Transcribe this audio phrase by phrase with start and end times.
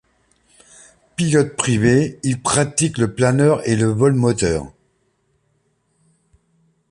[1.15, 4.65] Pilote privé il pratique le planeur et le vol moteur.